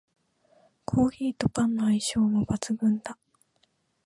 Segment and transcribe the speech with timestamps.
[0.83, 3.19] コーヒーとパンの相性も抜群だ